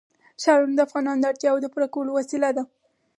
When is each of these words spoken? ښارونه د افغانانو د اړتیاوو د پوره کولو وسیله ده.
ښارونه 0.41 0.73
د 0.75 0.79
افغانانو 0.87 1.21
د 1.21 1.25
اړتیاوو 1.31 1.63
د 1.63 1.67
پوره 1.73 1.87
کولو 1.93 2.11
وسیله 2.19 2.49
ده. 2.57 2.63